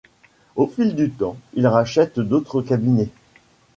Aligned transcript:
Au 0.55 0.65
fil 0.65 0.95
du 0.95 1.11
temps, 1.11 1.37
il 1.53 1.67
rachète 1.67 2.19
d’autres 2.19 2.63
cabinets. 2.63 3.09